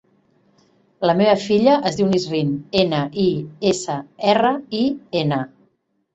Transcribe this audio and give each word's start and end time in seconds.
La 1.09 1.13
meva 1.19 1.35
filla 1.43 1.75
es 1.89 1.99
diu 1.99 2.07
Nisrin: 2.13 2.49
ena, 2.85 3.03
i, 3.25 3.27
essa, 3.75 3.99
erra, 4.35 4.57
i, 4.81 4.83
ena. 5.23 5.41